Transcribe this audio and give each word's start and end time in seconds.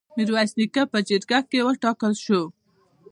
میرویس 0.17 0.51
نیکه 0.57 0.83
په 0.91 0.97
جرګه 1.07 1.59
وټاکل 1.67 2.13
شو. 2.23 2.41